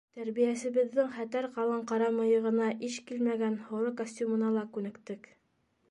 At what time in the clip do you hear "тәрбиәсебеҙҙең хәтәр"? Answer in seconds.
0.17-1.47